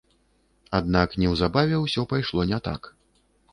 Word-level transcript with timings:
Аднак 0.77 1.13
неўзабаве 1.25 1.77
ўсё 1.83 2.07
пайшло 2.17 2.49
не 2.55 2.63
так. 2.71 2.93